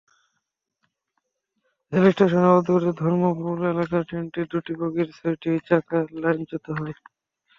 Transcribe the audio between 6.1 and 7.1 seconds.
লাইনচ্যুত হয়।